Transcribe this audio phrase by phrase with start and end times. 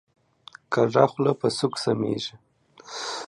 [0.73, 2.35] کږه خوله په سوک سمیږي